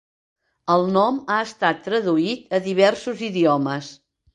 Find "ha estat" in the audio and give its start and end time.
1.29-1.85